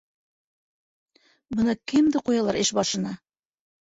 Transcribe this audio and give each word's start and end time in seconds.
Бына 1.59 1.77
кемде 1.93 2.23
ҡуялар 2.31 2.59
эш 2.63 2.77
башына! 2.79 3.15